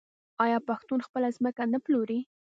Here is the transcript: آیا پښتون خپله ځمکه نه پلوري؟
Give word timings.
آیا 0.43 0.57
پښتون 0.67 0.99
خپله 1.07 1.27
ځمکه 1.37 1.63
نه 1.73 1.79
پلوري؟ 1.85 2.19